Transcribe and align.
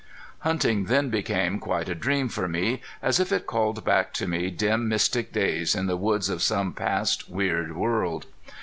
Hunting 0.39 0.85
then 0.85 1.11
became 1.11 1.59
quite 1.59 1.87
a 1.87 1.93
dream 1.93 2.27
for 2.27 2.47
me, 2.47 2.81
as 3.03 3.19
if 3.19 3.31
it 3.31 3.45
called 3.45 3.85
back 3.85 4.13
to 4.13 4.27
me 4.27 4.49
dim 4.49 4.89
mystic 4.89 5.31
days 5.31 5.75
in 5.75 5.85
the 5.85 5.95
woods 5.95 6.27
of 6.27 6.41
some 6.41 6.73
past 6.73 7.29
weird 7.29 7.75
world. 7.75 8.25